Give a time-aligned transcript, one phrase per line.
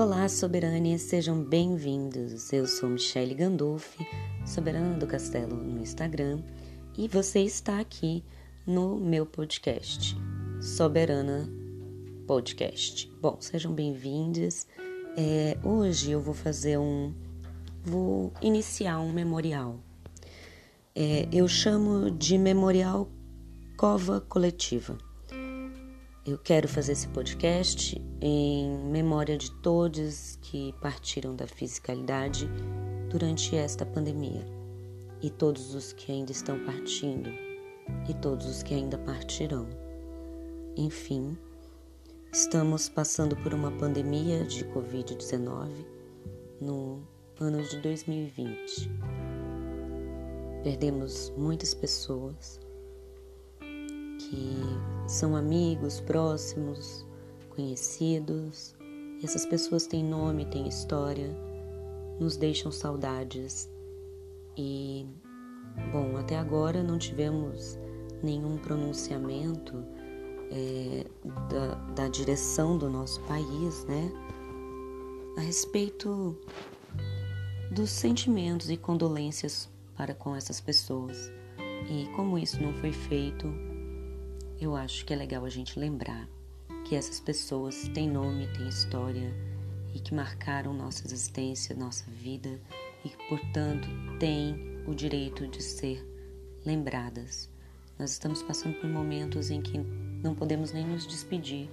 [0.00, 2.50] Olá, soberâneas, sejam bem-vindos.
[2.54, 3.98] Eu sou Michele Gandolfi,
[4.46, 6.42] soberana do castelo no Instagram,
[6.96, 8.24] e você está aqui
[8.66, 10.16] no meu podcast,
[10.58, 11.46] Soberana
[12.26, 13.12] Podcast.
[13.20, 14.66] Bom, sejam bem-vindos.
[15.18, 17.12] É, hoje eu vou fazer um.
[17.84, 19.80] Vou iniciar um memorial.
[20.94, 23.06] É, eu chamo de Memorial
[23.76, 25.09] Cova Coletiva.
[26.30, 32.48] Eu quero fazer esse podcast em memória de todos que partiram da fisicalidade
[33.10, 34.46] durante esta pandemia
[35.20, 37.28] e todos os que ainda estão partindo
[38.08, 39.66] e todos os que ainda partirão.
[40.76, 41.36] Enfim,
[42.32, 45.68] estamos passando por uma pandemia de Covid-19
[46.60, 47.02] no
[47.40, 48.88] ano de 2020.
[50.62, 52.60] Perdemos muitas pessoas
[54.30, 54.62] que
[55.08, 57.04] são amigos próximos,
[57.50, 58.76] conhecidos.
[59.22, 61.36] Essas pessoas têm nome, têm história,
[62.20, 63.68] nos deixam saudades.
[64.56, 65.04] E,
[65.92, 67.76] bom, até agora não tivemos
[68.22, 69.84] nenhum pronunciamento
[70.52, 71.06] é,
[71.50, 74.10] da, da direção do nosso país, né,
[75.36, 76.36] a respeito
[77.72, 81.32] dos sentimentos e condolências para com essas pessoas.
[81.88, 83.52] E como isso não foi feito,
[84.60, 86.28] eu acho que é legal a gente lembrar
[86.84, 89.32] que essas pessoas têm nome, têm história
[89.94, 92.60] e que marcaram nossa existência, nossa vida
[93.02, 93.88] e que, portanto,
[94.18, 96.06] têm o direito de ser
[96.64, 97.48] lembradas.
[97.98, 99.78] Nós estamos passando por momentos em que
[100.22, 101.70] não podemos nem nos despedir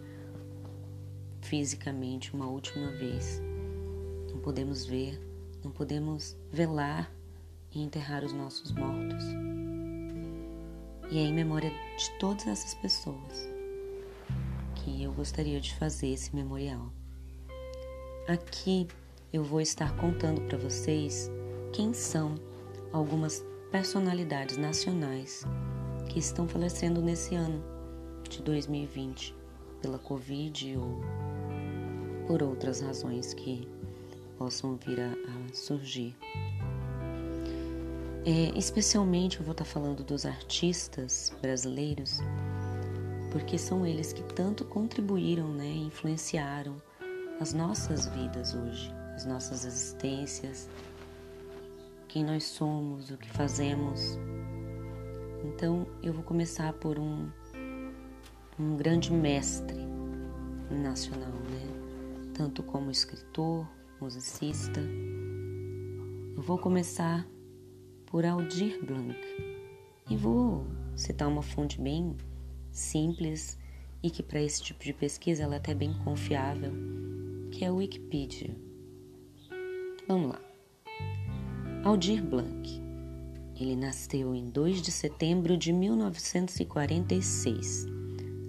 [1.41, 3.41] fisicamente uma última vez.
[4.31, 5.19] Não podemos ver,
[5.61, 7.11] não podemos velar
[7.73, 9.46] e enterrar os nossos mortos.
[11.09, 13.49] E é em memória de todas essas pessoas
[14.75, 16.91] que eu gostaria de fazer esse memorial.
[18.27, 18.87] Aqui
[19.31, 21.31] eu vou estar contando para vocês
[21.71, 22.35] quem são
[22.91, 25.45] algumas personalidades nacionais
[26.09, 27.63] que estão falecendo nesse ano
[28.29, 29.33] de 2020
[29.81, 31.01] pela Covid ou
[32.27, 33.67] por outras razões que
[34.37, 36.15] possam vir a, a surgir.
[38.29, 42.19] É, especialmente eu vou estar falando dos artistas brasileiros,
[43.31, 46.75] porque são eles que tanto contribuíram, né, influenciaram
[47.39, 50.67] as nossas vidas hoje, as nossas existências,
[52.09, 54.19] quem nós somos, o que fazemos.
[55.45, 57.29] Então eu vou começar por um,
[58.59, 59.77] um grande mestre
[60.69, 62.31] nacional, né?
[62.33, 63.65] Tanto como escritor,
[64.01, 64.81] musicista.
[66.35, 67.25] Eu vou começar
[68.07, 69.15] por Aldir Blanc.
[70.09, 72.17] E vou citar uma fonte bem
[72.71, 73.59] simples
[74.01, 76.71] e que para esse tipo de pesquisa ela é até bem confiável,
[77.51, 78.55] que é a Wikipedia.
[80.07, 80.41] Vamos lá.
[81.83, 82.81] Aldir Blanc.
[83.59, 87.85] Ele nasceu em 2 de setembro de 1946.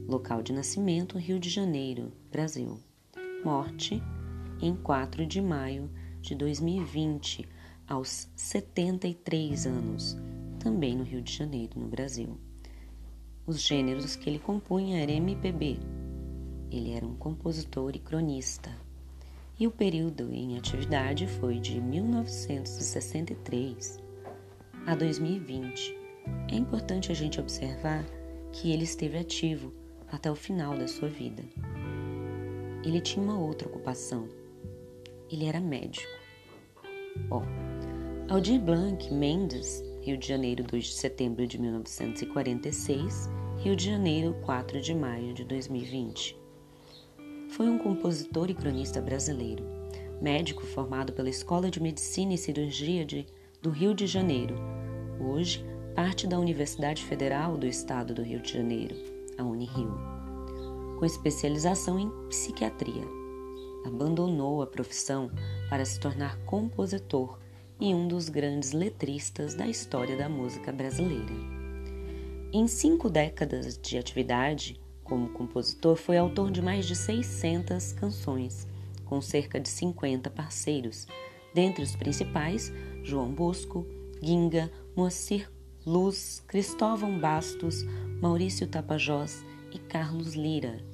[0.06, 2.78] Local de nascimento Rio de Janeiro, Brasil.
[3.44, 4.00] Morte
[4.60, 5.90] em 4 de maio
[6.20, 7.48] de 2020,
[7.88, 10.16] aos 73 anos,
[10.60, 12.38] também no Rio de Janeiro, no Brasil.
[13.46, 15.78] Os gêneros que ele compunha eram MPB.
[16.70, 18.70] Ele era um compositor e cronista.
[19.58, 23.98] E o período em atividade foi de 1963
[24.86, 25.96] a 2020.
[26.52, 28.04] É importante a gente observar
[28.52, 29.72] que ele esteve ativo
[30.12, 31.42] até o final da sua vida.
[32.84, 34.28] Ele tinha uma outra ocupação.
[35.30, 36.17] Ele era médico.
[37.28, 37.42] Bom,
[38.28, 44.80] Aldir Blanc Mendes, Rio de Janeiro, 2 de setembro de 1946, Rio de Janeiro, 4
[44.80, 46.36] de maio de 2020.
[47.50, 49.64] Foi um compositor e cronista brasileiro,
[50.20, 53.26] médico formado pela Escola de Medicina e Cirurgia de,
[53.62, 54.54] do Rio de Janeiro,
[55.20, 55.64] hoje
[55.94, 58.94] parte da Universidade Federal do Estado do Rio de Janeiro,
[59.36, 59.98] a Unirio,
[60.98, 63.17] com especialização em psiquiatria.
[63.84, 65.30] Abandonou a profissão
[65.68, 67.38] para se tornar compositor
[67.80, 71.32] e um dos grandes letristas da história da música brasileira.
[72.52, 78.66] Em cinco décadas de atividade como compositor, foi autor de mais de 600 canções,
[79.06, 81.06] com cerca de 50 parceiros,
[81.54, 82.72] dentre os principais
[83.02, 83.86] João Bosco,
[84.22, 85.50] Ginga, Moacir
[85.86, 87.82] Luz, Cristóvão Bastos,
[88.20, 89.42] Maurício Tapajós
[89.72, 90.84] e Carlos Lira.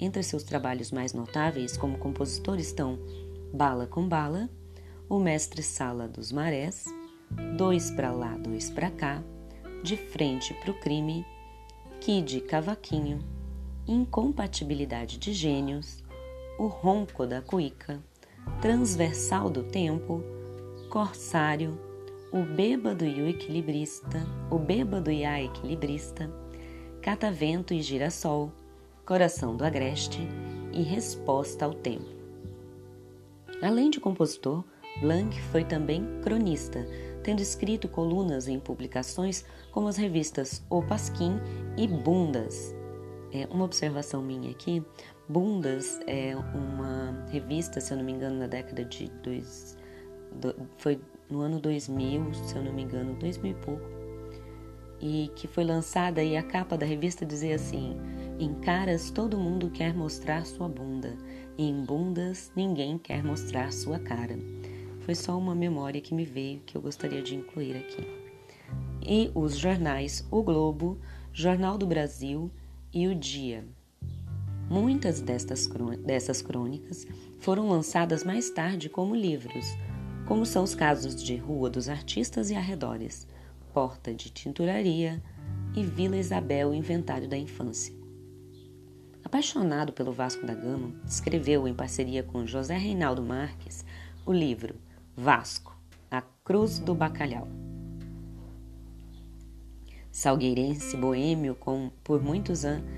[0.00, 2.98] Entre seus trabalhos mais notáveis como compositor estão
[3.52, 4.48] Bala com Bala,
[5.08, 6.84] o mestre Sala dos Marés,
[7.56, 9.22] dois para lá, dois para cá,
[9.82, 11.26] de frente para o crime,
[12.00, 13.18] Kid Cavaquinho,
[13.86, 16.04] incompatibilidade de gênios,
[16.58, 18.00] o ronco da cuíca,
[18.60, 20.22] Transversal do Tempo,
[20.90, 21.78] Corsário,
[22.32, 26.30] O Bêbado e o Equilibrista, O Bêbado e a Equilibrista,
[27.00, 28.52] Catavento e Girassol,
[29.08, 30.28] Coração do Agreste
[30.70, 32.04] e Resposta ao Tempo.
[33.62, 34.62] Além de compositor,
[35.00, 36.86] Blanc foi também cronista,
[37.22, 41.40] tendo escrito colunas em publicações como as revistas O Pasquim
[41.74, 42.76] e Bundas.
[43.32, 44.84] É, uma observação minha aqui,
[45.26, 49.74] Bundas é uma revista, se eu não me engano, na década de dois,
[50.32, 51.00] do, foi
[51.30, 53.82] no ano 2000, se eu não me engano, 2000 e pouco,
[55.00, 57.96] e que foi lançada e a capa da revista dizia assim:
[58.38, 61.16] em caras todo mundo quer mostrar sua bunda,
[61.56, 64.38] e em bundas ninguém quer mostrar sua cara.
[65.00, 68.06] Foi só uma memória que me veio que eu gostaria de incluir aqui.
[69.02, 70.98] E os jornais O Globo,
[71.32, 72.50] Jornal do Brasil
[72.92, 73.64] e O Dia.
[74.70, 75.66] Muitas destas,
[76.04, 77.06] dessas crônicas
[77.40, 79.66] foram lançadas mais tarde como livros,
[80.26, 83.26] como são os casos de Rua dos Artistas e Arredores,
[83.72, 85.22] Porta de Tinturaria
[85.74, 87.97] e Vila Isabel Inventário da Infância.
[89.28, 93.84] Apaixonado pelo Vasco da Gama, escreveu em parceria com José Reinaldo Marques
[94.24, 94.76] o livro
[95.14, 95.78] Vasco,
[96.10, 97.46] a Cruz do Bacalhau.
[100.10, 102.88] Salgueirense boêmio com por muitos anos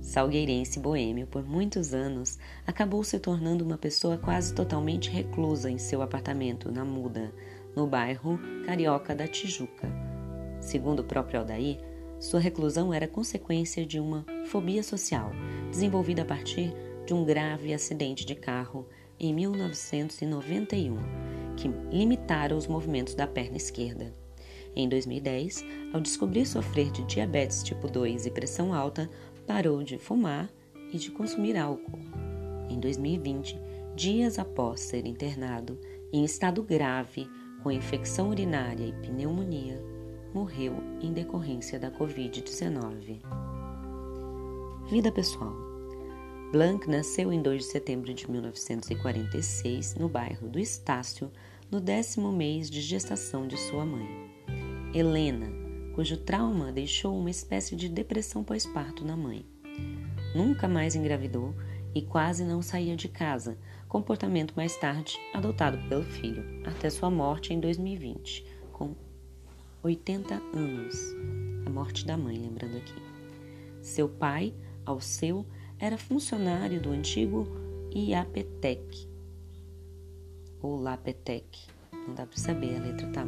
[0.00, 6.02] salgueirense boêmio por muitos anos, acabou se tornando uma pessoa quase totalmente reclusa em seu
[6.02, 7.32] apartamento na Muda,
[7.74, 9.88] no bairro Carioca da Tijuca.
[10.60, 11.80] Segundo o próprio Aldair,
[12.24, 15.30] sua reclusão era consequência de uma fobia social,
[15.70, 16.74] desenvolvida a partir
[17.04, 18.88] de um grave acidente de carro
[19.20, 20.96] em 1991,
[21.54, 24.10] que limitara os movimentos da perna esquerda.
[24.74, 29.10] Em 2010, ao descobrir sofrer de diabetes tipo 2 e pressão alta,
[29.46, 30.50] parou de fumar
[30.94, 32.00] e de consumir álcool.
[32.70, 33.60] Em 2020,
[33.94, 35.78] dias após ser internado
[36.10, 37.28] em estado grave
[37.62, 39.93] com infecção urinária e pneumonia,
[40.34, 43.20] morreu em decorrência da Covid-19.
[44.90, 45.54] Vida pessoal.
[46.50, 51.30] Blanc nasceu em 2 de setembro de 1946 no bairro do Estácio,
[51.70, 54.08] no décimo mês de gestação de sua mãe.
[54.92, 55.46] Helena,
[55.94, 59.46] cujo trauma deixou uma espécie de depressão pós-parto na mãe.
[60.34, 61.54] Nunca mais engravidou
[61.94, 63.56] e quase não saía de casa,
[63.88, 68.96] comportamento mais tarde adotado pelo filho, até sua morte em 2020, com
[69.84, 71.14] 80 anos.
[71.66, 72.94] A morte da mãe, lembrando aqui.
[73.82, 74.54] Seu pai,
[74.86, 75.44] ao seu,
[75.78, 77.46] era funcionário do antigo
[77.94, 79.06] IAPTEC,
[80.62, 83.26] ou LAPETEC, não dá para saber, a letra tá.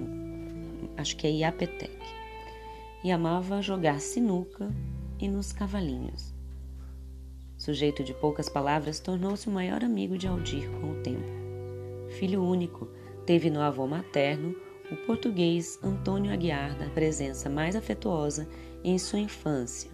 [0.96, 1.94] Acho que é IAPTEC.
[3.04, 4.74] E amava jogar sinuca
[5.20, 6.34] e nos cavalinhos.
[7.58, 11.28] Sujeito de poucas palavras, tornou-se o maior amigo de Aldir com o tempo.
[12.18, 12.88] Filho único,
[13.26, 18.48] teve no avô materno o português Antônio Aguiar da presença mais afetuosa
[18.84, 19.90] em sua infância,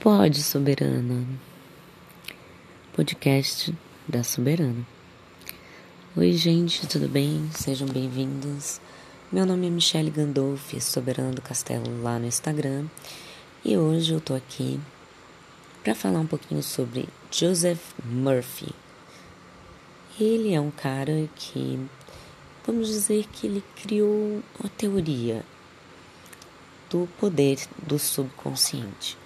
[0.00, 1.26] Pode, Soberana.
[2.94, 3.74] Podcast
[4.08, 4.86] da Soberana.
[6.16, 7.46] Oi, gente, tudo bem?
[7.52, 8.80] Sejam bem-vindos.
[9.30, 12.86] Meu nome é Michelle Gandolfi, Soberana do Castelo lá no Instagram.
[13.62, 14.80] E hoje eu tô aqui
[15.84, 18.74] para falar um pouquinho sobre Joseph Murphy.
[20.18, 21.78] Ele é um cara que,
[22.66, 25.44] vamos dizer que ele criou uma teoria
[26.88, 29.18] do poder do subconsciente.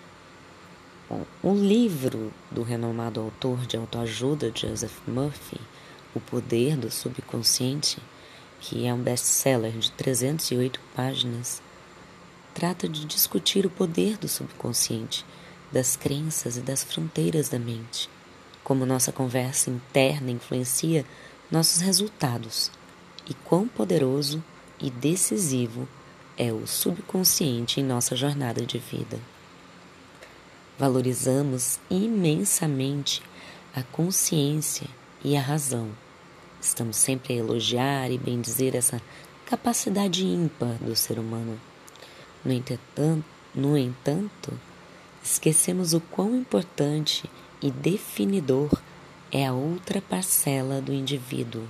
[1.08, 5.60] Bom, o livro do renomado autor de autoajuda Joseph Murphy,
[6.12, 7.98] O Poder do Subconsciente,
[8.62, 11.60] que é um best-seller de 308 páginas,
[12.54, 15.26] trata de discutir o poder do subconsciente,
[15.72, 18.08] das crenças e das fronteiras da mente,
[18.62, 21.04] como nossa conversa interna influencia
[21.50, 22.70] nossos resultados
[23.28, 24.42] e quão poderoso
[24.80, 25.88] e decisivo
[26.38, 29.18] é o subconsciente em nossa jornada de vida.
[30.78, 33.22] Valorizamos imensamente
[33.74, 34.86] a consciência
[35.24, 35.90] e a razão.
[36.62, 39.02] Estamos sempre a elogiar e bendizer essa
[39.44, 41.60] capacidade ímpar do ser humano.
[42.44, 44.52] No entanto, no entanto,
[45.24, 47.28] esquecemos o quão importante
[47.60, 48.70] e definidor
[49.32, 51.66] é a outra parcela do indivíduo,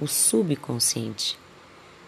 [0.00, 1.36] o subconsciente.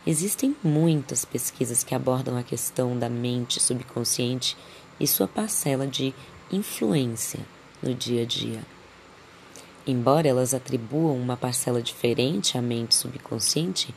[0.07, 4.57] Existem muitas pesquisas que abordam a questão da mente subconsciente
[5.01, 6.15] e sua parcela de
[6.53, 7.41] influência
[7.83, 8.76] no dia a dia.
[9.87, 13.95] Embora elas atribuam uma parcela diferente à mente subconsciente,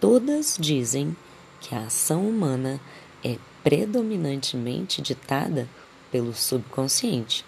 [0.00, 1.16] todas dizem
[1.60, 2.80] que a ação humana
[3.24, 5.68] é predominantemente ditada
[6.12, 7.44] pelo subconsciente.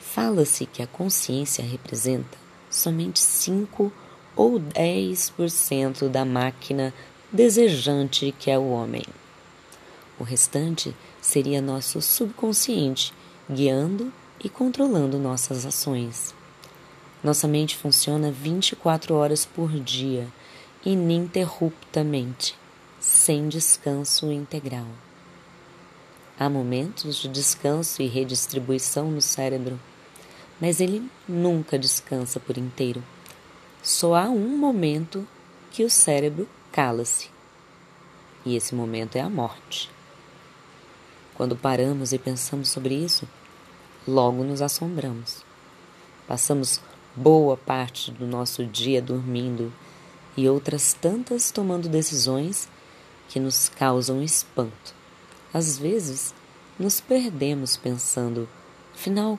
[0.00, 2.36] Fala-se que a consciência representa
[2.68, 3.92] somente 5
[4.34, 6.92] ou 10% da máquina
[7.30, 9.04] desejante que é o homem.
[10.18, 13.12] O restante seria nosso subconsciente,
[13.50, 14.12] guiando
[14.42, 16.34] e controlando nossas ações.
[17.24, 20.28] Nossa mente funciona 24 horas por dia,
[20.84, 22.54] ininterruptamente,
[23.00, 24.86] sem descanso integral.
[26.38, 29.80] Há momentos de descanso e redistribuição no cérebro,
[30.60, 33.02] mas ele nunca descansa por inteiro.
[33.82, 35.26] Só há um momento
[35.72, 37.30] que o cérebro cala-se,
[38.44, 39.90] e esse momento é a morte.
[41.34, 43.26] Quando paramos e pensamos sobre isso,
[44.06, 45.42] logo nos assombramos.
[46.28, 46.80] Passamos
[47.16, 49.72] boa parte do nosso dia dormindo
[50.36, 52.68] e outras tantas tomando decisões
[53.28, 54.94] que nos causam espanto.
[55.52, 56.34] Às vezes,
[56.78, 58.48] nos perdemos pensando,
[58.92, 59.38] afinal,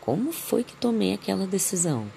[0.00, 2.10] como foi que tomei aquela decisão?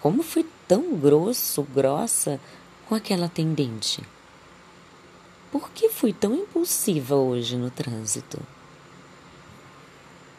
[0.00, 2.40] Como fui tão grosso, grossa
[2.88, 4.02] com aquela tendente?
[5.52, 8.40] Por que fui tão impulsiva hoje no trânsito?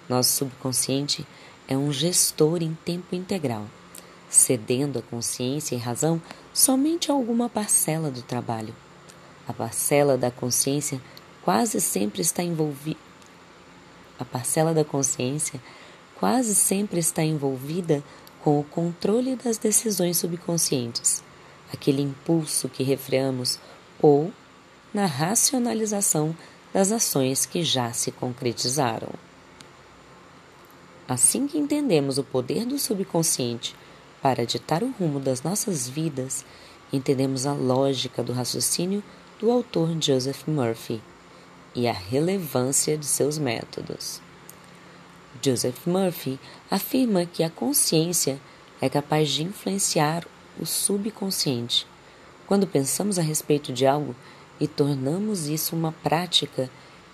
[0.07, 1.25] Nosso subconsciente
[1.67, 3.65] é um gestor em tempo integral,
[4.29, 6.21] cedendo a consciência e razão
[6.53, 8.73] somente a alguma parcela do trabalho.
[9.47, 11.01] A parcela da consciência
[11.43, 12.99] quase sempre está envolvida.
[14.19, 15.61] A parcela da consciência
[16.15, 18.03] quase sempre está envolvida
[18.43, 21.23] com o controle das decisões subconscientes,
[21.71, 23.59] aquele impulso que refreamos
[24.01, 24.31] ou
[24.93, 26.35] na racionalização
[26.73, 29.26] das ações que já se concretizaram.
[31.07, 33.73] Assim que entendemos o poder do subconsciente
[34.21, 36.45] para ditar o rumo das nossas vidas,
[36.91, 39.01] entendemos a lógica do raciocínio
[39.39, 41.01] do autor Joseph Murphy
[41.73, 44.21] e a relevância de seus métodos.
[45.41, 48.39] Joseph Murphy afirma que a consciência
[48.81, 50.25] é capaz de influenciar
[50.59, 51.87] o subconsciente.
[52.47, 54.15] Quando pensamos a respeito de algo,
[54.59, 56.69] e tornamos isso uma prática,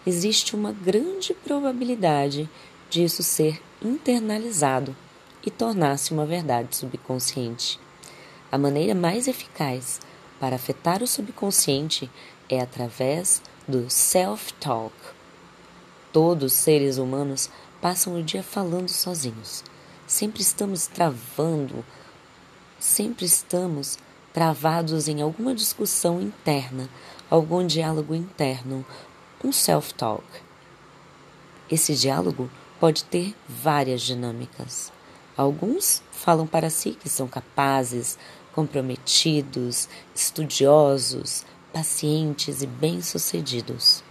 [0.06, 2.50] existe uma grande probabilidade
[2.94, 4.96] de isso ser internalizado
[5.44, 7.80] e tornar-se uma verdade subconsciente.
[8.52, 10.00] A maneira mais eficaz
[10.40, 12.10] para afetar o subconsciente
[12.48, 14.94] é através do self-talk.
[16.12, 17.50] Todos os seres humanos
[17.82, 19.64] passam o dia falando sozinhos.
[20.06, 21.84] Sempre estamos travando,
[22.80, 23.98] sempre estamos
[24.32, 26.88] travados em alguma discussão interna,
[27.28, 28.86] algum diálogo interno,
[29.44, 30.24] um self-talk.
[31.72, 32.52] Esse diálogo
[32.84, 34.92] pode ter várias dinâmicas.
[35.38, 38.20] Alguns falam para si que são capazes,
[38.54, 44.04] comprometidos, estudiosos, pacientes e bem-sucedidos.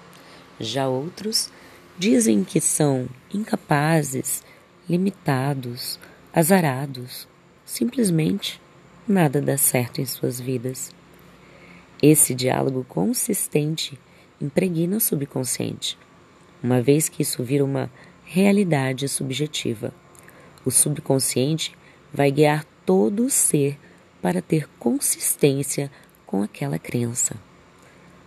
[0.58, 1.50] Já outros
[1.98, 4.42] dizem que são incapazes,
[4.88, 6.00] limitados,
[6.32, 7.28] azarados,
[7.66, 8.58] simplesmente
[9.06, 10.90] nada dá certo em suas vidas.
[12.00, 14.00] Esse diálogo consistente
[14.40, 15.98] impregna o subconsciente,
[16.62, 17.90] uma vez que isso vira uma
[18.32, 19.92] realidade subjetiva.
[20.64, 21.74] O subconsciente
[22.12, 23.78] vai guiar todo o ser
[24.20, 25.90] para ter consistência
[26.26, 27.36] com aquela crença.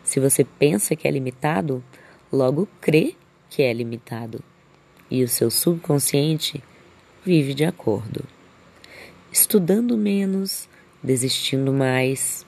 [0.03, 1.83] Se você pensa que é limitado,
[2.31, 3.15] logo crê
[3.49, 4.43] que é limitado.
[5.09, 6.63] E o seu subconsciente
[7.23, 8.25] vive de acordo
[9.35, 10.69] estudando menos,
[11.03, 12.45] desistindo mais,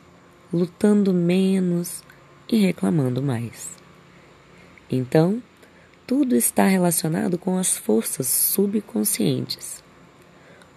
[0.54, 2.02] lutando menos
[2.48, 3.72] e reclamando mais.
[4.90, 5.44] Então,
[6.08, 9.84] tudo está relacionado com as forças subconscientes.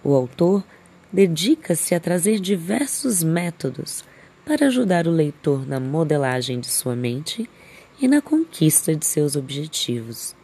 [0.03, 0.63] O autor
[1.11, 4.03] dedica-se a trazer diversos métodos
[4.45, 7.49] para ajudar o leitor na modelagem de sua mente
[7.99, 10.35] e na conquista de seus objetivos.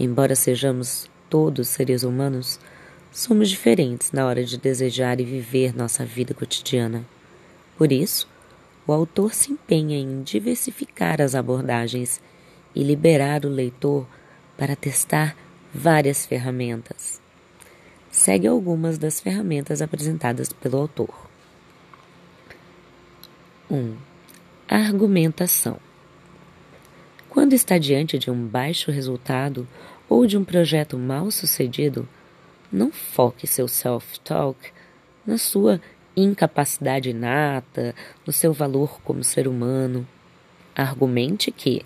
[0.00, 2.58] Embora sejamos todos seres humanos,
[3.10, 7.04] Somos diferentes na hora de desejar e viver nossa vida cotidiana.
[7.76, 8.28] Por isso,
[8.86, 12.20] o autor se empenha em diversificar as abordagens
[12.78, 14.06] e liberar o leitor
[14.56, 15.36] para testar
[15.74, 17.20] várias ferramentas.
[18.08, 21.28] Segue algumas das ferramentas apresentadas pelo autor.
[23.68, 23.74] 1.
[23.74, 23.96] Um,
[24.68, 25.78] argumentação.
[27.28, 29.66] Quando está diante de um baixo resultado
[30.08, 32.08] ou de um projeto mal sucedido,
[32.70, 34.56] não foque seu self-talk
[35.26, 35.80] na sua
[36.16, 37.92] incapacidade inata,
[38.24, 40.06] no seu valor como ser humano.
[40.74, 41.84] Argumente que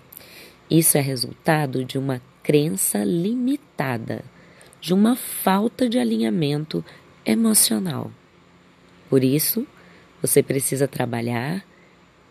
[0.73, 4.25] isso é resultado de uma crença limitada,
[4.81, 6.83] de uma falta de alinhamento
[7.23, 8.11] emocional.
[9.07, 9.67] Por isso,
[10.19, 11.63] você precisa trabalhar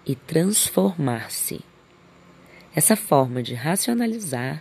[0.04, 1.60] e transformar-se.
[2.74, 4.60] Essa forma de racionalizar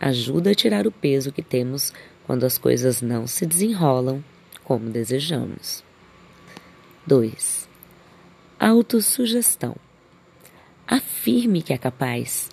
[0.00, 1.92] ajuda a tirar o peso que temos
[2.26, 4.24] quando as coisas não se desenrolam
[4.64, 5.84] como desejamos.
[7.06, 7.68] 2.
[8.58, 9.76] Autossugestão.
[10.84, 12.50] Afirme que é capaz,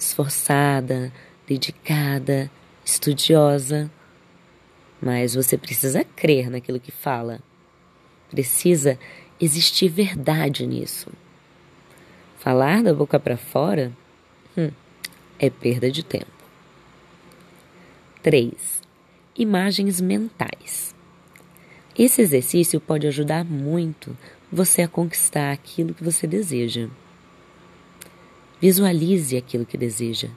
[0.00, 1.12] esforçada,
[1.46, 2.50] dedicada,
[2.84, 3.90] estudiosa.
[5.00, 7.40] Mas você precisa crer naquilo que fala.
[8.30, 8.98] Precisa
[9.40, 11.10] existir verdade nisso.
[12.38, 13.92] Falar da boca para fora
[14.56, 14.70] hum,
[15.38, 16.26] é perda de tempo.
[18.22, 18.82] 3.
[19.36, 20.94] Imagens mentais.
[21.98, 24.16] Esse exercício pode ajudar muito
[24.52, 26.88] você a conquistar aquilo que você deseja.
[28.60, 30.28] Visualize aquilo que deseja.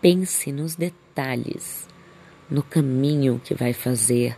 [0.00, 1.86] Pense nos detalhes,
[2.50, 4.36] no caminho que vai fazer,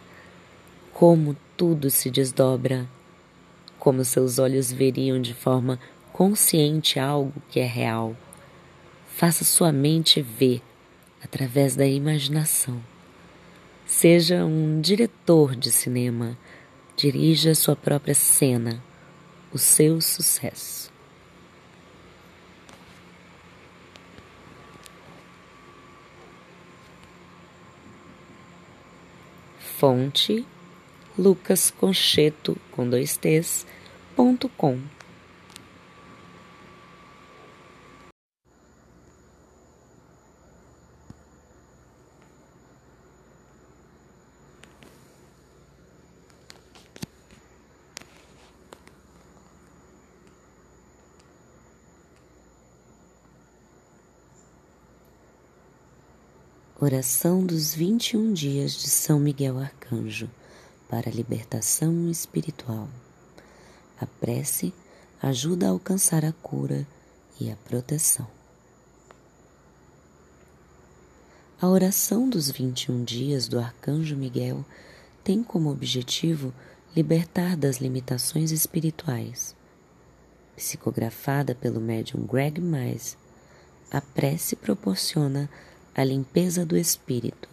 [0.93, 2.87] como tudo se desdobra,
[3.79, 5.81] como seus olhos veriam de forma
[6.13, 8.15] consciente algo que é real.
[9.17, 10.61] Faça sua mente ver
[11.25, 12.79] através da imaginação.
[13.87, 16.37] Seja um diretor de cinema,
[16.95, 18.83] dirija sua própria cena,
[19.51, 20.90] o seu sucesso.
[29.81, 30.45] Fonte
[31.19, 33.67] Lucas Concheto com dois T's
[34.15, 34.79] ponto com
[56.83, 60.31] Oração dos 21 dias de São Miguel Arcanjo
[60.89, 62.89] para a libertação espiritual.
[64.01, 64.73] A prece
[65.21, 66.87] ajuda a alcançar a cura
[67.39, 68.27] e a proteção.
[71.61, 74.65] A oração dos 21 dias do Arcanjo Miguel
[75.23, 76.51] tem como objetivo
[76.97, 79.55] libertar das limitações espirituais.
[80.57, 83.19] Psicografada pelo médium Greg Mize,
[83.91, 85.51] a prece proporciona
[85.95, 87.49] a limpeza do espírito,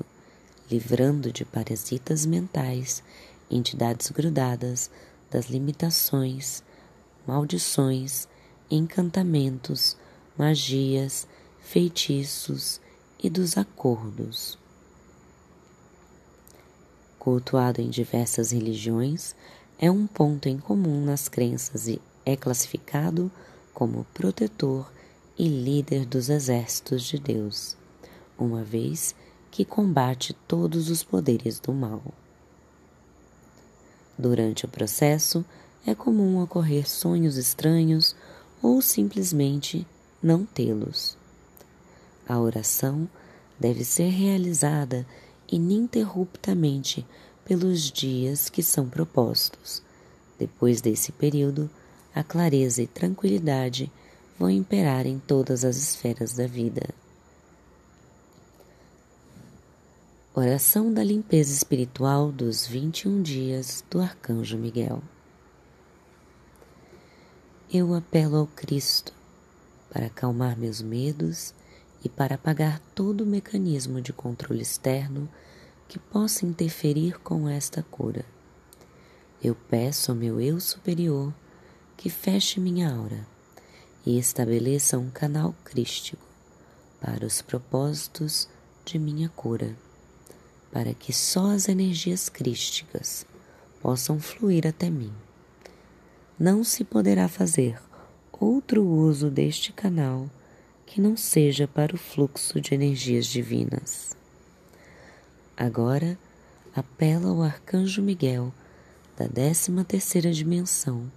[0.70, 3.02] livrando de parasitas mentais,
[3.50, 4.92] entidades grudadas
[5.32, 6.64] das limitações,
[7.26, 8.28] maldições,
[8.70, 9.98] encantamentos,
[10.38, 11.28] magias,
[11.62, 12.80] feitiços
[13.22, 14.58] e dos acordos.
[17.18, 19.36] Cultuado em diversas religiões,
[19.80, 23.32] é um ponto em comum nas crenças e é classificado
[23.74, 24.92] como protetor
[25.38, 27.78] e líder dos exércitos de Deus
[28.38, 29.16] uma vez
[29.50, 32.02] que combate todos os poderes do mal.
[34.18, 35.46] Durante o processo,
[35.86, 38.16] é comum ocorrer sonhos estranhos
[38.62, 39.88] ou simplesmente
[40.22, 41.18] não tê-los.
[42.28, 43.08] A oração
[43.60, 45.06] deve ser realizada
[45.50, 47.06] ininterruptamente
[47.46, 49.82] pelos dias que são propostos.
[50.38, 51.70] Depois desse período,
[52.14, 53.92] a clareza e tranquilidade
[54.38, 56.90] vão imperar em todas as esferas da vida.
[60.40, 65.02] Oração da limpeza espiritual dos 21 dias do Arcanjo Miguel.
[67.74, 69.12] Eu apelo ao Cristo
[69.90, 71.56] para acalmar meus medos
[72.06, 75.28] e para apagar todo o mecanismo de controle externo
[75.88, 78.24] que possa interferir com esta cura.
[79.44, 81.34] Eu peço ao meu eu superior
[81.98, 83.26] que feche minha aura
[84.06, 86.28] e estabeleça um canal crístico
[87.02, 88.48] para os propósitos
[88.86, 89.76] de minha cura
[90.78, 93.26] para que só as energias crísticas
[93.82, 95.12] possam fluir até mim.
[96.38, 97.82] Não se poderá fazer
[98.32, 100.30] outro uso deste canal
[100.86, 104.16] que não seja para o fluxo de energias divinas.
[105.58, 106.16] Agora,
[106.76, 108.54] apelo ao Arcanjo Miguel
[109.18, 111.12] da décima terceira dimensão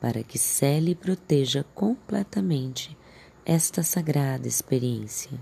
[0.00, 2.96] para que cele e proteja completamente
[3.44, 5.32] esta sagrada experiência.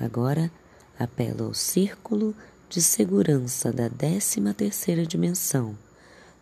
[0.00, 0.50] Agora,
[0.98, 2.34] apelo ao círculo
[2.68, 5.76] de segurança da décima terceira dimensão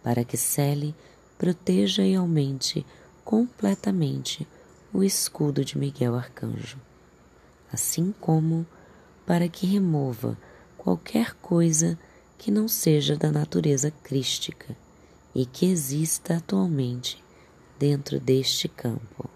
[0.03, 0.95] para que cele,
[1.37, 2.87] proteja e aumente
[3.25, 4.47] completamente
[4.93, 6.79] o escudo de Miguel Arcanjo,
[7.73, 8.65] assim como
[9.27, 10.39] para que remova
[10.79, 11.99] qualquer coisa
[12.39, 14.77] que não seja da natureza crística
[15.35, 17.21] e que exista atualmente
[17.77, 19.29] dentro deste campo.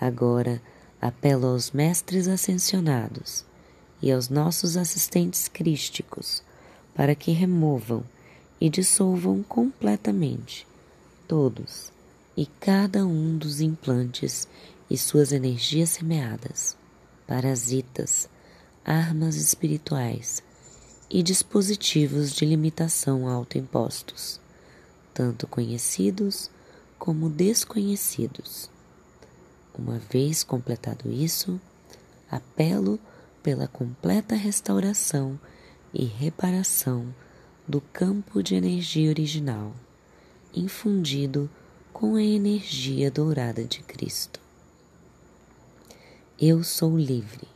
[0.00, 0.62] Agora,
[1.00, 3.44] apelo aos mestres ascensionados
[4.02, 6.42] e aos nossos assistentes crísticos
[6.94, 8.02] para que removam
[8.60, 10.66] e dissolvam completamente
[11.28, 11.92] todos
[12.36, 14.48] e cada um dos implantes
[14.90, 16.76] e suas energias semeadas,
[17.26, 18.28] parasitas,
[18.84, 20.42] armas espirituais
[21.10, 24.40] e dispositivos de limitação autoimpostos,
[25.12, 26.50] tanto conhecidos
[26.98, 28.70] como desconhecidos.
[29.78, 31.60] Uma vez completado isso,
[32.30, 32.98] apelo
[33.42, 35.38] pela completa restauração
[35.92, 37.14] e reparação
[37.68, 39.74] do campo de energia original,
[40.54, 41.50] infundido
[41.92, 44.40] com a energia dourada de Cristo.
[46.40, 47.46] Eu sou livre,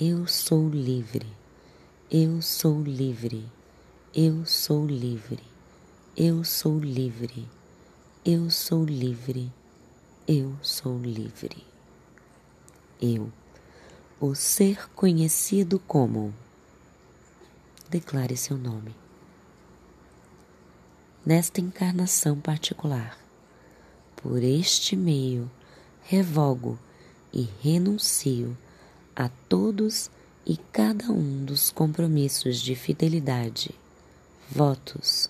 [0.00, 1.26] eu sou livre,
[2.10, 3.46] eu sou livre,
[4.14, 5.40] eu sou livre,
[6.16, 7.48] eu sou livre,
[8.24, 9.52] eu sou livre,
[10.32, 11.66] eu sou livre.
[13.02, 13.32] Eu
[14.20, 16.32] o ser conhecido como.
[17.88, 18.94] Declare seu nome.
[21.26, 23.18] Nesta encarnação particular,
[24.14, 25.50] por este meio,
[26.04, 26.78] revogo
[27.32, 28.56] e renuncio
[29.16, 30.12] a todos
[30.46, 33.74] e cada um dos compromissos de fidelidade,
[34.48, 35.28] votos,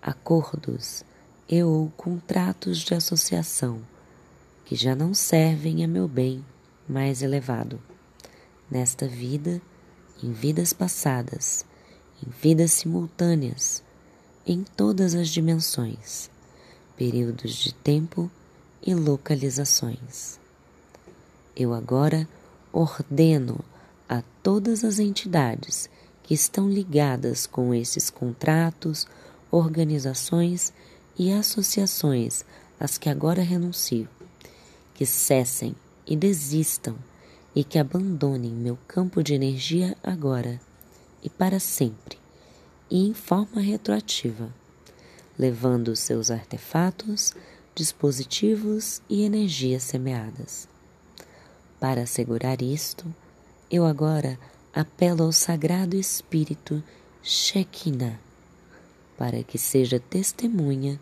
[0.00, 1.02] acordos
[1.48, 3.82] e ou contratos de associação
[4.66, 6.44] que já não servem a meu bem
[6.88, 7.80] mais elevado
[8.70, 9.62] nesta vida,
[10.22, 11.64] em vidas passadas,
[12.20, 13.82] em vidas simultâneas,
[14.44, 16.28] em todas as dimensões,
[16.96, 18.28] períodos de tempo
[18.84, 20.40] e localizações.
[21.54, 22.28] Eu agora
[22.72, 23.64] ordeno
[24.08, 25.88] a todas as entidades
[26.24, 29.06] que estão ligadas com esses contratos,
[29.48, 30.72] organizações
[31.16, 32.44] e associações
[32.80, 34.08] às que agora renuncio,
[34.96, 36.96] que cessem e desistam
[37.54, 40.58] e que abandonem meu campo de energia agora
[41.22, 42.18] e para sempre,
[42.90, 44.48] e em forma retroativa,
[45.38, 47.34] levando seus artefatos,
[47.74, 50.66] dispositivos e energias semeadas.
[51.78, 53.04] Para assegurar isto,
[53.70, 54.38] eu agora
[54.72, 56.82] apelo ao Sagrado Espírito
[57.22, 58.18] Shekinah,
[59.18, 60.98] para que seja testemunha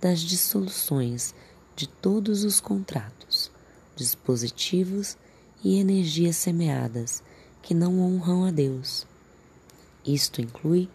[0.00, 1.34] das dissoluções
[1.82, 3.50] de todos os contratos,
[3.96, 5.16] dispositivos
[5.64, 7.24] e energias semeadas
[7.60, 9.04] que não honram a Deus.
[10.06, 10.88] Isto inclui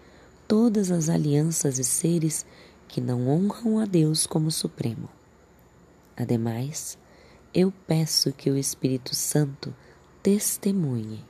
[0.47, 2.45] todas as alianças e seres
[2.87, 5.09] que não honram a Deus como Supremo.
[6.15, 6.97] Ademais,
[7.53, 9.75] eu peço que o Espírito Santo
[10.23, 11.21] testemunhe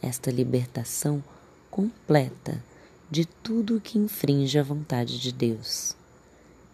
[0.00, 1.20] esta libertação
[1.68, 2.62] completa
[3.10, 5.96] de tudo que infringe a vontade de Deus.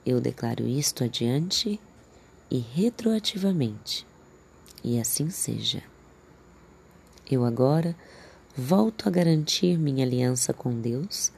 [0.04, 1.80] Eu declaro isto adiante
[2.50, 4.06] e retroativamente,
[4.82, 5.82] e assim seja.
[7.30, 7.96] Eu agora
[8.56, 11.32] volto a garantir minha aliança com Deus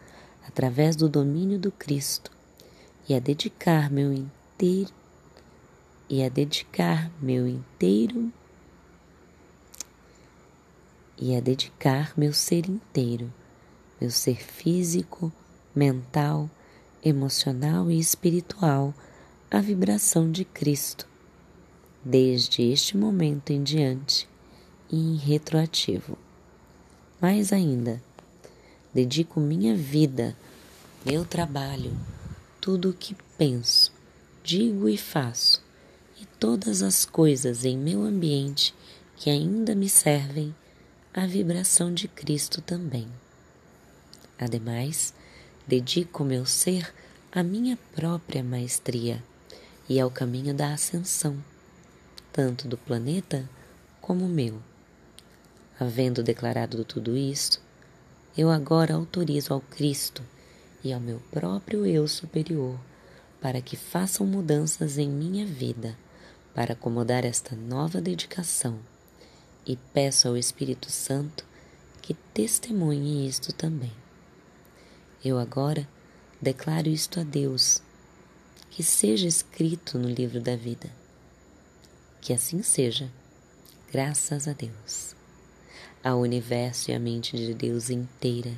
[0.46, 2.30] através do domínio do Cristo
[3.08, 4.92] e a dedicar meu inteiro
[6.08, 8.32] e a dedicar meu inteiro
[11.16, 13.32] e a dedicar meu ser inteiro,
[14.00, 15.32] meu ser físico,
[15.74, 16.48] mental,
[17.02, 18.94] emocional e espiritual
[19.50, 21.08] à vibração de Cristo.
[22.04, 24.28] Desde este momento em diante,
[24.90, 26.18] e retroativo.
[27.20, 28.02] Mais ainda,
[28.92, 30.37] dedico minha vida,
[31.04, 31.96] meu trabalho,
[32.61, 33.90] tudo o que penso,
[34.44, 35.62] digo e faço,
[36.20, 38.74] e todas as coisas em meu ambiente
[39.16, 40.54] que ainda me servem
[41.12, 43.08] à vibração de Cristo também.
[44.38, 45.14] Ademais,
[45.66, 46.94] dedico meu ser
[47.32, 49.22] à minha própria maestria
[49.88, 51.42] e ao caminho da ascensão,
[52.33, 53.48] tanto do planeta
[54.01, 54.61] como meu.
[55.81, 57.61] Havendo declarado tudo isto,
[58.37, 60.22] eu agora autorizo ao Cristo
[60.85, 62.79] e ao meu próprio eu superior
[63.40, 65.96] para que façam mudanças em minha vida
[66.55, 68.79] para acomodar esta nova dedicação
[69.66, 71.44] e peço ao Espírito Santo
[72.03, 73.92] que testemunhe isto também.
[75.24, 75.87] Eu agora
[76.40, 77.83] declaro isto a Deus,
[78.70, 80.90] que seja escrito no livro da vida.
[82.20, 83.11] Que assim seja,
[83.90, 85.18] graças a Deus
[86.02, 88.52] ao universo e à mente de Deus inteira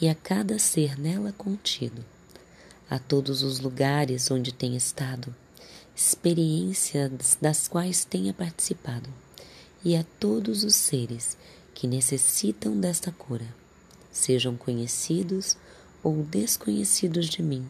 [0.00, 2.04] e a cada ser nela contido,
[2.90, 5.34] a todos os lugares onde tem estado,
[5.94, 9.08] experiências das quais tenha participado,
[9.84, 11.36] e a todos os seres
[11.74, 13.46] que necessitam desta cura,
[14.10, 15.56] sejam conhecidos
[16.02, 17.66] ou desconhecidos de mim,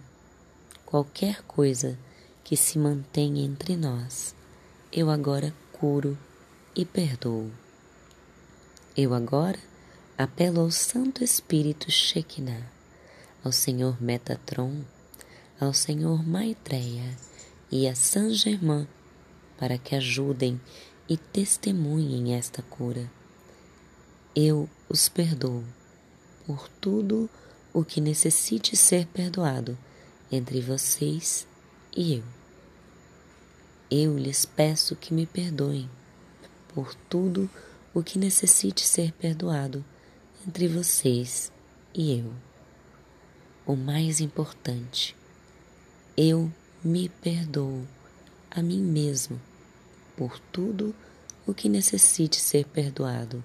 [0.93, 1.99] qualquer coisa
[2.45, 4.35] que se mantenha entre nós,
[4.93, 6.19] eu agora curo
[6.77, 7.51] e perdoo.
[8.95, 9.59] Eu agora
[10.19, 12.71] apelo ao Santo Espírito Shekinah,
[13.43, 14.83] ao Senhor Metatron,
[15.59, 17.17] ao Senhor Maitreya
[17.71, 18.87] e a Saint-Germain
[19.57, 20.61] para que ajudem
[21.09, 23.11] e testemunhem esta cura.
[24.37, 25.65] Eu os perdoo
[26.47, 27.31] por tudo
[27.73, 29.79] o que necessite ser perdoado
[30.33, 31.47] entre vocês
[31.95, 32.25] e eu.
[33.91, 35.89] Eu lhes peço que me perdoem
[36.69, 37.51] por tudo
[37.93, 39.85] o que necessite ser perdoado
[40.47, 41.53] entre vocês
[41.95, 42.33] e eu.
[43.67, 45.15] O mais importante,
[46.17, 46.51] eu
[46.83, 47.87] me perdoo
[48.51, 49.39] a mim mesmo
[50.17, 50.95] por tudo
[51.47, 53.45] o que necessite ser perdoado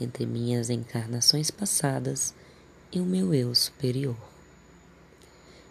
[0.00, 2.34] entre minhas encarnações passadas
[2.90, 4.33] e o meu eu superior.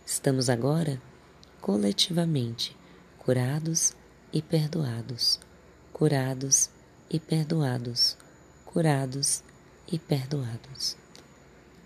[0.05, 1.01] Estamos agora
[1.61, 2.75] coletivamente
[3.17, 3.93] curados
[4.33, 5.39] e perdoados,
[5.93, 6.69] curados
[7.09, 8.17] e perdoados,
[8.65, 9.41] curados
[9.89, 10.97] e perdoados.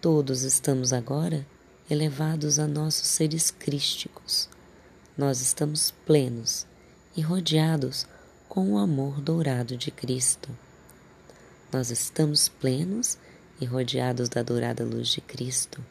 [0.01, 1.45] Todos estamos agora
[1.87, 4.49] elevados a nossos seres crísticos.
[5.15, 6.65] Nós estamos plenos
[7.15, 8.07] e rodeados
[8.49, 10.49] com o amor dourado de Cristo.
[11.71, 13.17] Nós estamos plenos
[13.61, 15.83] e rodeados da dourada luz de Cristo.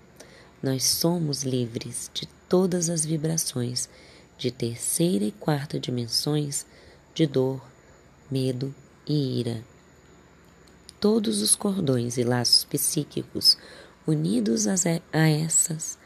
[0.62, 3.88] Nós somos livres de todas as vibrações
[4.38, 6.66] de terceira e quarta dimensões
[7.14, 7.62] de dor,
[8.30, 8.74] medo
[9.06, 9.62] e ira.
[11.00, 13.56] Todos os cordões e laços psíquicos
[14.06, 15.98] unidos a essas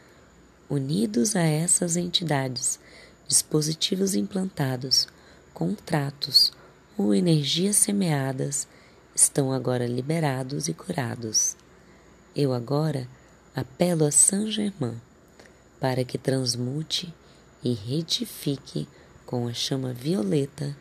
[0.69, 2.79] unidos a essas entidades,
[3.27, 5.09] dispositivos implantados,
[5.53, 6.53] contratos
[6.97, 8.69] ou energias semeadas
[9.15, 11.57] estão agora liberados e curados.
[12.37, 13.09] Eu agora
[13.55, 15.01] apelo a Saint-Germain
[15.81, 17.13] para que transmute
[17.63, 18.87] e retifique
[19.27, 20.77] com a chama violeta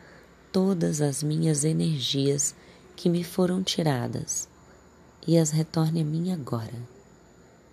[0.52, 2.54] todas as minhas energias
[2.96, 4.48] que me foram tiradas
[5.26, 6.74] e as retorne a mim agora,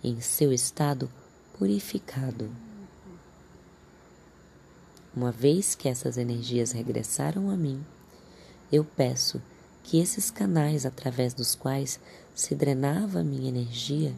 [0.03, 1.09] em seu estado
[1.57, 2.51] purificado.
[5.15, 7.83] Uma vez que essas energias regressaram a mim,
[8.71, 9.41] eu peço
[9.83, 11.99] que esses canais através dos quais
[12.35, 14.13] se drenava minha energia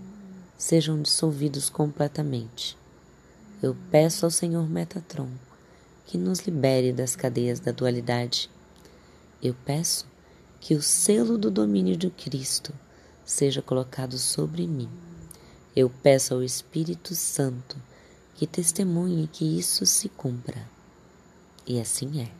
[0.59, 2.77] sejam dissolvidos completamente.
[3.63, 5.29] Eu peço ao Senhor Metatron
[6.05, 8.49] que nos libere das cadeias da dualidade.
[9.41, 10.05] Eu peço
[10.59, 12.73] que o selo do domínio de Cristo
[13.23, 14.89] seja colocado sobre mim.
[15.73, 17.77] Eu peço ao Espírito Santo
[18.35, 20.67] que testemunhe que isso se cumpra.
[21.65, 22.31] E assim é.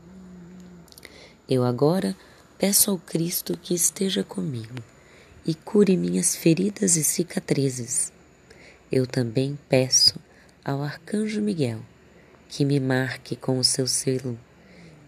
[1.47, 2.13] Eu agora
[2.58, 4.75] peço ao Cristo que esteja comigo
[5.49, 8.13] e cure minhas feridas e cicatrizes.
[8.91, 10.19] Eu também peço
[10.63, 11.79] ao Arcanjo Miguel
[12.47, 14.39] que me marque com o seu selo,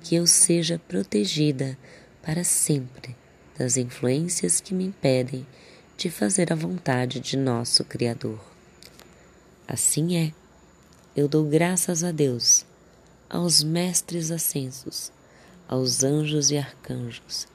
[0.01, 1.77] que eu seja protegida
[2.23, 3.15] para sempre
[3.55, 5.45] das influências que me impedem
[5.95, 8.43] de fazer a vontade de nosso Criador.
[9.67, 10.33] Assim é,
[11.15, 12.65] eu dou graças a Deus,
[13.29, 15.11] aos mestres ascensos,
[15.67, 17.47] aos anjos e arcanjos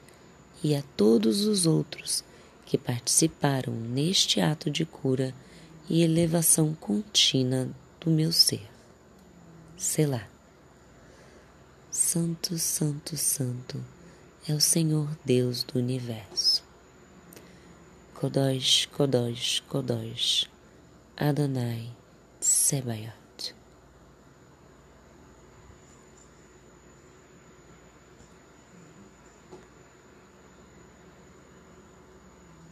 [0.63, 2.25] e a todos os outros
[2.67, 5.33] que participaram neste ato de cura
[5.89, 8.67] e elevação contínua do meu ser.
[9.77, 10.27] Selá.
[11.89, 13.81] Santo, Santo, Santo
[14.47, 16.61] é o Senhor Deus do universo.
[18.13, 20.49] Kodosh, Kodosh, Kodosh,
[21.15, 21.89] Adonai,
[22.41, 23.26] Sebaioth.